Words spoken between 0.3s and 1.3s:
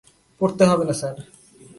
পড়তে হবে না স্যার।